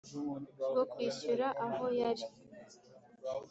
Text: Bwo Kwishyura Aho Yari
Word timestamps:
Bwo 0.69 0.81
Kwishyura 0.91 1.47
Aho 1.65 1.85
Yari 1.99 2.25